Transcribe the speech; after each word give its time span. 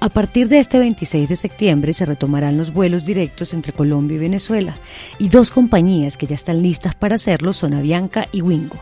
A 0.00 0.10
partir 0.10 0.46
de 0.46 0.60
este 0.60 0.78
26 0.78 1.28
de 1.28 1.34
septiembre 1.34 1.92
se 1.92 2.06
retomarán 2.06 2.56
los 2.56 2.72
vuelos 2.72 3.04
directos 3.04 3.52
entre 3.52 3.72
Colombia 3.72 4.14
y 4.14 4.20
Venezuela 4.20 4.76
y 5.18 5.28
dos 5.28 5.50
compañías 5.50 6.16
que 6.16 6.28
ya 6.28 6.36
están 6.36 6.62
listas 6.62 6.94
para 6.94 7.16
hacerlo 7.16 7.52
son 7.52 7.74
Avianca 7.74 8.28
y 8.30 8.40
Wingo. 8.40 8.76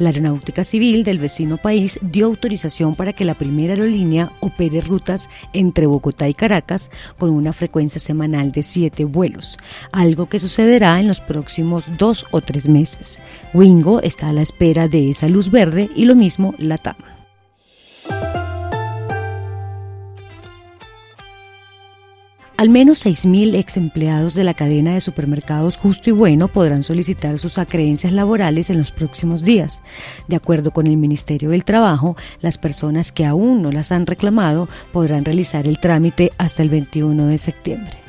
La 0.00 0.08
Aeronáutica 0.08 0.64
Civil 0.64 1.04
del 1.04 1.20
vecino 1.20 1.56
país 1.56 2.00
dio 2.02 2.26
autorización 2.26 2.96
para 2.96 3.12
que 3.12 3.24
la 3.24 3.34
primera 3.34 3.74
aerolínea 3.74 4.32
opere 4.40 4.80
rutas 4.80 5.30
entre 5.52 5.86
Bogotá 5.86 6.28
y 6.28 6.34
Caracas 6.34 6.90
con 7.16 7.30
una 7.30 7.52
frecuencia 7.52 8.00
semanal 8.00 8.50
de 8.50 8.64
siete 8.64 9.04
vuelos, 9.04 9.58
algo 9.92 10.28
que 10.28 10.40
sucederá 10.40 10.98
en 10.98 11.06
los 11.06 11.20
próximos 11.20 11.96
dos 11.96 12.26
o 12.32 12.40
tres 12.40 12.68
meses. 12.68 13.20
Wingo 13.54 14.00
está 14.02 14.30
a 14.30 14.32
la 14.32 14.42
espera 14.42 14.88
de 14.88 15.10
esa 15.10 15.28
luz 15.28 15.48
verde 15.48 15.90
y 15.94 16.06
lo 16.06 16.16
mismo 16.16 16.56
LATAM. 16.58 17.15
Al 22.66 22.72
menos 22.72 23.06
6.000 23.06 23.54
ex 23.54 23.76
empleados 23.76 24.34
de 24.34 24.42
la 24.42 24.52
cadena 24.52 24.94
de 24.94 25.00
supermercados 25.00 25.76
Justo 25.76 26.10
y 26.10 26.12
Bueno 26.12 26.48
podrán 26.48 26.82
solicitar 26.82 27.38
sus 27.38 27.58
acreencias 27.58 28.12
laborales 28.12 28.70
en 28.70 28.78
los 28.78 28.90
próximos 28.90 29.44
días. 29.44 29.82
De 30.26 30.34
acuerdo 30.34 30.72
con 30.72 30.88
el 30.88 30.96
Ministerio 30.96 31.50
del 31.50 31.64
Trabajo, 31.64 32.16
las 32.40 32.58
personas 32.58 33.12
que 33.12 33.24
aún 33.24 33.62
no 33.62 33.70
las 33.70 33.92
han 33.92 34.04
reclamado 34.04 34.68
podrán 34.92 35.24
realizar 35.24 35.68
el 35.68 35.78
trámite 35.78 36.32
hasta 36.38 36.64
el 36.64 36.70
21 36.70 37.28
de 37.28 37.38
septiembre. 37.38 38.05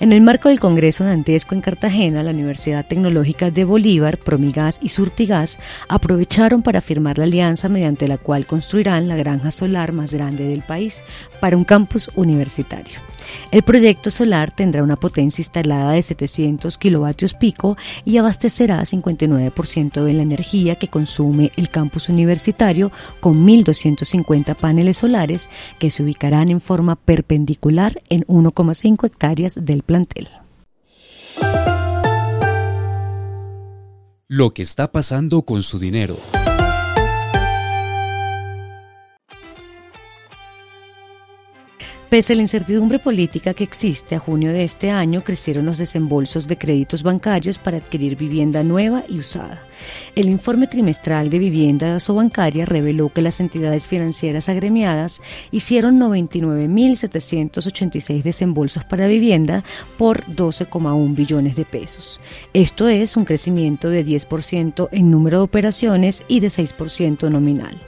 En 0.00 0.14
el 0.14 0.22
marco 0.22 0.48
del 0.48 0.60
Congreso 0.60 1.04
Dantesco 1.04 1.54
en 1.54 1.60
Cartagena, 1.60 2.22
la 2.22 2.30
Universidad 2.30 2.86
Tecnológica 2.86 3.50
de 3.50 3.64
Bolívar, 3.64 4.16
Promigas 4.16 4.78
y 4.80 4.88
Surtigas 4.88 5.58
aprovecharon 5.88 6.62
para 6.62 6.80
firmar 6.80 7.18
la 7.18 7.24
alianza 7.24 7.68
mediante 7.68 8.08
la 8.08 8.16
cual 8.16 8.46
construirán 8.46 9.08
la 9.08 9.16
granja 9.16 9.50
solar 9.50 9.92
más 9.92 10.14
grande 10.14 10.46
del 10.46 10.62
país 10.62 11.04
para 11.38 11.58
un 11.58 11.64
campus 11.64 12.10
universitario. 12.14 13.09
El 13.50 13.62
proyecto 13.62 14.10
solar 14.10 14.50
tendrá 14.50 14.82
una 14.82 14.96
potencia 14.96 15.42
instalada 15.42 15.92
de 15.92 16.02
700 16.02 16.78
kilovatios 16.78 17.34
pico 17.34 17.76
y 18.04 18.16
abastecerá 18.16 18.82
59% 18.82 20.04
de 20.04 20.12
la 20.12 20.22
energía 20.22 20.74
que 20.74 20.88
consume 20.88 21.52
el 21.56 21.70
campus 21.70 22.08
universitario 22.08 22.92
con 23.20 23.46
1.250 23.46 24.54
paneles 24.54 24.98
solares 24.98 25.50
que 25.78 25.90
se 25.90 26.02
ubicarán 26.02 26.50
en 26.50 26.60
forma 26.60 26.96
perpendicular 26.96 28.00
en 28.08 28.24
1,5 28.26 29.06
hectáreas 29.06 29.58
del 29.64 29.82
plantel. 29.82 30.28
Lo 34.28 34.50
que 34.50 34.62
está 34.62 34.92
pasando 34.92 35.42
con 35.42 35.62
su 35.62 35.80
dinero. 35.80 36.16
Pese 42.10 42.32
a 42.32 42.36
la 42.36 42.42
incertidumbre 42.42 42.98
política 42.98 43.54
que 43.54 43.62
existe, 43.62 44.16
a 44.16 44.18
junio 44.18 44.52
de 44.52 44.64
este 44.64 44.90
año 44.90 45.22
crecieron 45.22 45.64
los 45.64 45.78
desembolsos 45.78 46.48
de 46.48 46.58
créditos 46.58 47.04
bancarios 47.04 47.58
para 47.58 47.76
adquirir 47.76 48.16
vivienda 48.16 48.64
nueva 48.64 49.04
y 49.08 49.20
usada. 49.20 49.62
El 50.16 50.28
informe 50.28 50.66
trimestral 50.66 51.30
de 51.30 51.38
vivienda 51.38 51.96
bancaria 52.08 52.66
reveló 52.66 53.10
que 53.10 53.22
las 53.22 53.38
entidades 53.38 53.86
financieras 53.86 54.48
agremiadas 54.48 55.20
hicieron 55.52 56.00
99.786 56.00 58.24
desembolsos 58.24 58.82
para 58.82 59.06
vivienda 59.06 59.62
por 59.96 60.26
12,1 60.26 61.14
billones 61.14 61.54
de 61.54 61.64
pesos. 61.64 62.20
Esto 62.52 62.88
es 62.88 63.16
un 63.16 63.24
crecimiento 63.24 63.88
de 63.88 64.04
10% 64.04 64.88
en 64.90 65.12
número 65.12 65.38
de 65.38 65.44
operaciones 65.44 66.24
y 66.26 66.40
de 66.40 66.48
6% 66.48 67.30
nominal. 67.30 67.80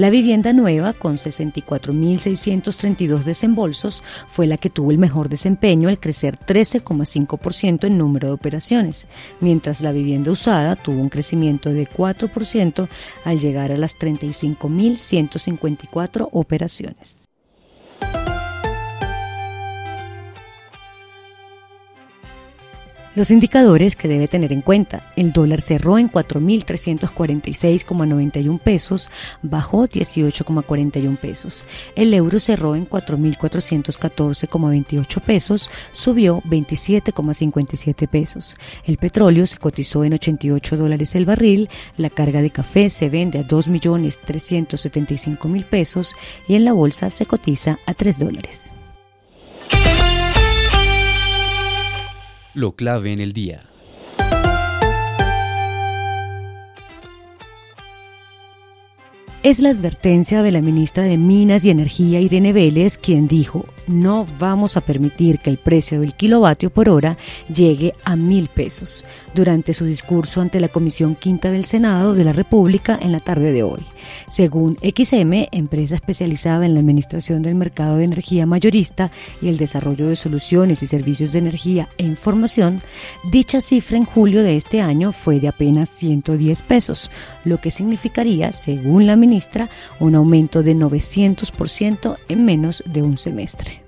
La 0.00 0.08
vivienda 0.08 0.54
nueva, 0.54 0.94
con 0.94 1.18
64.632 1.18 3.22
desembolsos, 3.22 4.02
fue 4.28 4.46
la 4.46 4.56
que 4.56 4.70
tuvo 4.70 4.92
el 4.92 4.98
mejor 4.98 5.28
desempeño 5.28 5.90
al 5.90 6.00
crecer 6.00 6.38
13,5% 6.38 7.84
en 7.84 7.98
número 7.98 8.28
de 8.28 8.34
operaciones, 8.34 9.08
mientras 9.40 9.82
la 9.82 9.92
vivienda 9.92 10.30
usada 10.30 10.76
tuvo 10.76 11.02
un 11.02 11.10
crecimiento 11.10 11.68
de 11.68 11.86
4% 11.86 12.88
al 13.26 13.40
llegar 13.40 13.72
a 13.72 13.76
las 13.76 13.98
35.154 13.98 16.30
operaciones. 16.32 17.29
Los 23.16 23.32
indicadores 23.32 23.96
que 23.96 24.06
debe 24.06 24.28
tener 24.28 24.52
en 24.52 24.60
cuenta. 24.60 25.02
El 25.16 25.32
dólar 25.32 25.62
cerró 25.62 25.98
en 25.98 26.08
4.346,91 26.08 28.60
pesos, 28.60 29.10
bajó 29.42 29.88
18,41 29.88 31.18
pesos. 31.18 31.66
El 31.96 32.14
euro 32.14 32.38
cerró 32.38 32.76
en 32.76 32.88
4.414,28 32.88 35.20
pesos, 35.22 35.72
subió 35.92 36.40
27,57 36.42 38.06
pesos. 38.06 38.56
El 38.86 38.96
petróleo 38.96 39.44
se 39.48 39.58
cotizó 39.58 40.04
en 40.04 40.12
88 40.12 40.76
dólares 40.76 41.16
el 41.16 41.24
barril, 41.24 41.68
la 41.96 42.10
carga 42.10 42.42
de 42.42 42.50
café 42.50 42.90
se 42.90 43.08
vende 43.08 43.40
a 43.40 43.42
2.375.000 43.42 45.64
pesos 45.64 46.14
y 46.46 46.54
en 46.54 46.64
la 46.64 46.74
bolsa 46.74 47.10
se 47.10 47.26
cotiza 47.26 47.80
a 47.86 47.94
3 47.94 48.20
dólares. 48.20 48.72
Lo 52.54 52.72
clave 52.72 53.12
en 53.12 53.20
el 53.20 53.32
día. 53.32 53.62
Es 59.42 59.58
la 59.58 59.70
advertencia 59.70 60.42
de 60.42 60.50
la 60.50 60.60
ministra 60.60 61.04
de 61.04 61.16
Minas 61.16 61.64
y 61.64 61.70
Energía, 61.70 62.20
Irene 62.20 62.52
Vélez, 62.52 62.98
quien 62.98 63.26
dijo, 63.26 63.64
no 63.90 64.26
vamos 64.38 64.76
a 64.76 64.80
permitir 64.80 65.40
que 65.40 65.50
el 65.50 65.58
precio 65.58 66.00
del 66.00 66.14
kilovatio 66.14 66.70
por 66.70 66.88
hora 66.88 67.18
llegue 67.52 67.94
a 68.04 68.16
mil 68.16 68.48
pesos, 68.48 69.04
durante 69.34 69.74
su 69.74 69.84
discurso 69.84 70.40
ante 70.40 70.60
la 70.60 70.68
Comisión 70.68 71.14
Quinta 71.14 71.50
del 71.50 71.64
Senado 71.64 72.14
de 72.14 72.24
la 72.24 72.32
República 72.32 72.98
en 73.00 73.12
la 73.12 73.20
tarde 73.20 73.52
de 73.52 73.62
hoy. 73.62 73.80
Según 74.28 74.76
XM, 74.76 75.48
empresa 75.52 75.94
especializada 75.94 76.66
en 76.66 76.74
la 76.74 76.80
administración 76.80 77.42
del 77.42 77.54
mercado 77.54 77.96
de 77.96 78.04
energía 78.04 78.46
mayorista 78.46 79.10
y 79.42 79.48
el 79.48 79.58
desarrollo 79.58 80.08
de 80.08 80.16
soluciones 80.16 80.82
y 80.82 80.86
servicios 80.86 81.32
de 81.32 81.40
energía 81.40 81.88
e 81.98 82.04
información, 82.04 82.80
dicha 83.24 83.60
cifra 83.60 83.96
en 83.96 84.04
julio 84.04 84.42
de 84.42 84.56
este 84.56 84.80
año 84.80 85.12
fue 85.12 85.40
de 85.40 85.48
apenas 85.48 85.88
110 85.90 86.62
pesos, 86.62 87.10
lo 87.44 87.60
que 87.60 87.70
significaría, 87.70 88.52
según 88.52 89.06
la 89.06 89.16
ministra, 89.16 89.68
un 89.98 90.14
aumento 90.14 90.62
de 90.62 90.74
900% 90.74 92.16
en 92.28 92.44
menos 92.44 92.82
de 92.86 93.02
un 93.02 93.18
semestre. 93.18 93.79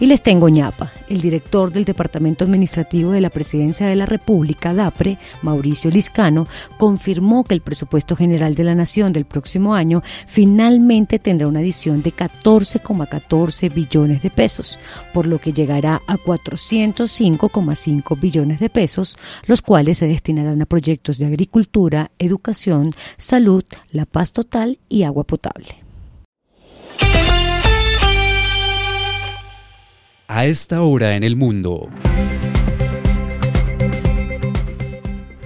Y 0.00 0.06
les 0.06 0.22
tengo 0.22 0.48
ñapa. 0.48 0.92
El 1.08 1.20
director 1.20 1.72
del 1.72 1.84
Departamento 1.84 2.44
Administrativo 2.44 3.10
de 3.10 3.20
la 3.20 3.30
Presidencia 3.30 3.86
de 3.86 3.96
la 3.96 4.06
República, 4.06 4.74
DAPRE, 4.74 5.18
Mauricio 5.42 5.90
Liscano, 5.90 6.46
confirmó 6.78 7.44
que 7.44 7.54
el 7.54 7.60
presupuesto 7.60 8.16
general 8.16 8.54
de 8.54 8.64
la 8.64 8.74
Nación 8.74 9.12
del 9.12 9.24
próximo 9.24 9.74
año 9.74 10.02
finalmente 10.26 11.18
tendrá 11.18 11.48
una 11.48 11.60
adición 11.60 12.02
de 12.02 12.12
14,14 12.12 13.72
billones 13.72 14.22
de 14.22 14.30
pesos, 14.30 14.78
por 15.12 15.26
lo 15.26 15.38
que 15.38 15.52
llegará 15.52 16.00
a 16.06 16.16
405,5 16.16 18.20
billones 18.20 18.60
de 18.60 18.70
pesos, 18.70 19.16
los 19.46 19.62
cuales 19.62 19.98
se 19.98 20.06
destinarán 20.06 20.62
a 20.62 20.66
proyectos 20.66 21.18
de 21.18 21.26
agricultura, 21.26 22.10
educación, 22.18 22.94
salud, 23.16 23.64
la 23.90 24.06
paz 24.06 24.32
total 24.32 24.78
y 24.88 25.02
agua 25.02 25.24
potable. 25.24 25.81
A 30.42 30.46
esta 30.46 30.82
hora 30.82 31.14
en 31.14 31.22
el 31.22 31.36
mundo. 31.36 31.88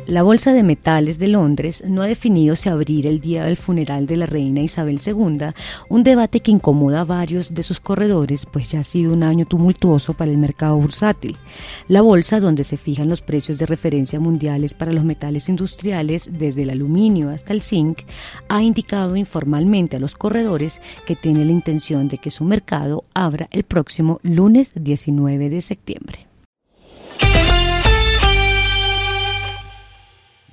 La 0.07 0.23
Bolsa 0.23 0.53
de 0.53 0.63
Metales 0.63 1.19
de 1.19 1.27
Londres 1.27 1.83
no 1.85 2.01
ha 2.01 2.07
definido 2.07 2.55
si 2.55 2.69
abrir 2.69 3.09
el 3.09 3.19
día 3.19 3.45
del 3.45 3.57
funeral 3.57 4.07
de 4.07 4.17
la 4.17 4.27
reina 4.27 4.61
Isabel 4.61 5.01
II, 5.05 5.49
un 5.89 6.05
debate 6.05 6.39
que 6.39 6.53
incomoda 6.53 7.01
a 7.01 7.05
varios 7.05 7.53
de 7.53 7.65
sus 7.65 7.81
corredores, 7.81 8.47
pues 8.47 8.71
ya 8.71 8.81
ha 8.81 8.85
sido 8.85 9.13
un 9.13 9.25
año 9.25 9.47
tumultuoso 9.47 10.15
para 10.15 10.31
el 10.31 10.39
mercado 10.39 10.77
bursátil. 10.77 11.37
La 11.89 12.03
bolsa, 12.03 12.39
donde 12.39 12.63
se 12.63 12.77
fijan 12.77 13.09
los 13.09 13.21
precios 13.21 13.59
de 13.59 13.67
referencia 13.67 14.21
mundiales 14.21 14.75
para 14.75 14.93
los 14.93 15.03
metales 15.03 15.49
industriales, 15.49 16.31
desde 16.33 16.63
el 16.63 16.71
aluminio 16.71 17.31
hasta 17.31 17.53
el 17.53 17.61
zinc, 17.61 18.03
ha 18.49 18.63
indicado 18.63 19.17
informalmente 19.17 19.97
a 19.97 20.01
los 20.01 20.15
corredores 20.15 20.81
que 21.05 21.17
tiene 21.17 21.45
la 21.45 21.51
intención 21.51 22.07
de 22.07 22.19
que 22.19 22.31
su 22.31 22.45
mercado 22.45 23.07
abra 23.13 23.49
el 23.51 23.65
próximo 23.65 24.21
lunes 24.23 24.73
19 24.77 25.51
de 25.51 25.61
septiembre. 25.63 26.26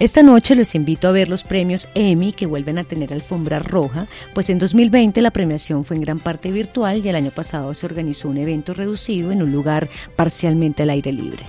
Esta 0.00 0.22
noche 0.22 0.54
los 0.54 0.76
invito 0.76 1.08
a 1.08 1.10
ver 1.10 1.28
los 1.28 1.42
premios 1.42 1.88
Emmy 1.96 2.30
que 2.30 2.46
vuelven 2.46 2.78
a 2.78 2.84
tener 2.84 3.12
alfombra 3.12 3.58
roja, 3.58 4.06
pues 4.32 4.48
en 4.48 4.60
2020 4.60 5.20
la 5.20 5.32
premiación 5.32 5.82
fue 5.82 5.96
en 5.96 6.02
gran 6.02 6.20
parte 6.20 6.52
virtual 6.52 7.04
y 7.04 7.08
el 7.08 7.16
año 7.16 7.32
pasado 7.32 7.74
se 7.74 7.84
organizó 7.84 8.28
un 8.28 8.38
evento 8.38 8.74
reducido 8.74 9.32
en 9.32 9.42
un 9.42 9.50
lugar 9.50 9.88
parcialmente 10.14 10.84
al 10.84 10.90
aire 10.90 11.10
libre. 11.10 11.42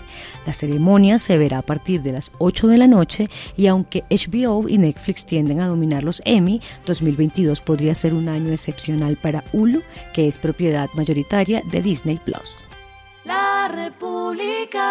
La 0.47 0.53
ceremonia 0.53 1.19
se 1.19 1.37
verá 1.37 1.59
a 1.59 1.61
partir 1.61 2.01
de 2.01 2.13
las 2.13 2.31
8 2.39 2.65
de 2.69 2.77
la 2.79 2.87
noche 2.87 3.29
y 3.55 3.67
aunque 3.67 4.03
HBO 4.09 4.67
y 4.67 4.79
Netflix 4.79 5.27
tienden 5.27 5.61
a 5.61 5.67
dominar 5.67 6.03
los 6.03 6.19
Emmy, 6.25 6.59
2022 6.87 7.61
podría 7.61 7.93
ser 7.93 8.15
un 8.15 8.29
año 8.29 8.51
excepcional 8.51 9.15
para 9.15 9.43
Hulu, 9.53 9.83
que 10.11 10.27
es 10.27 10.39
propiedad 10.39 10.89
mayoritaria 10.95 11.61
de 11.71 11.83
Disney 11.83 12.17
Plus. 12.17 12.63
La 13.25 13.67
República. 13.67 14.89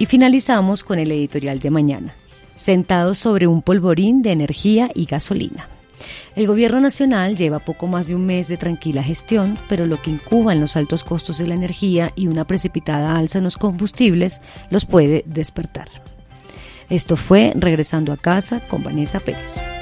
Y 0.00 0.06
finalizamos 0.06 0.82
con 0.82 0.98
el 0.98 1.12
editorial 1.12 1.60
de 1.60 1.68
mañana, 1.68 2.14
sentados 2.54 3.18
sobre 3.18 3.46
un 3.46 3.60
polvorín 3.60 4.22
de 4.22 4.32
energía 4.32 4.90
y 4.94 5.04
gasolina. 5.04 5.68
El 6.34 6.46
gobierno 6.46 6.80
nacional 6.80 7.36
lleva 7.36 7.58
poco 7.58 7.86
más 7.86 8.08
de 8.08 8.14
un 8.14 8.24
mes 8.24 8.48
de 8.48 8.56
tranquila 8.56 9.02
gestión, 9.02 9.58
pero 9.68 9.84
lo 9.84 10.00
que 10.00 10.08
incuban 10.08 10.58
los 10.58 10.74
altos 10.78 11.04
costos 11.04 11.36
de 11.36 11.46
la 11.46 11.54
energía 11.54 12.12
y 12.16 12.28
una 12.28 12.46
precipitada 12.46 13.14
alza 13.14 13.38
en 13.38 13.44
los 13.44 13.58
combustibles 13.58 14.40
los 14.70 14.86
puede 14.86 15.22
despertar. 15.26 15.90
Esto 16.88 17.18
fue 17.18 17.52
Regresando 17.54 18.14
a 18.14 18.16
casa 18.16 18.60
con 18.68 18.82
Vanessa 18.82 19.20
Pérez. 19.20 19.79